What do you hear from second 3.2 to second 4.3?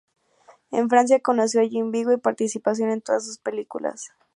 sus películas.